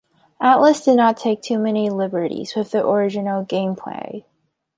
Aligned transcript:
Atlus 0.41 0.83
did 0.83 0.97
not 0.97 1.15
take 1.15 1.43
too 1.43 1.59
many 1.59 1.91
liberties 1.91 2.55
with 2.55 2.71
the 2.71 2.83
original 2.83 3.45
gameplay. 3.45 4.23